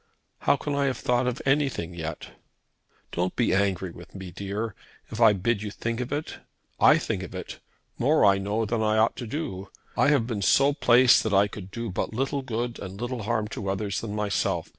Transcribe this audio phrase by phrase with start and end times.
[0.39, 2.29] "How can I have thought of anything yet?"
[3.11, 4.73] "Don't be angry with me, dear,
[5.11, 6.37] if I bid you think of it.
[6.79, 7.59] I think of it,
[7.99, 9.69] more I know than I ought to do.
[9.95, 13.47] I have been so placed that I could do but little good and little harm
[13.49, 14.69] to others than myself.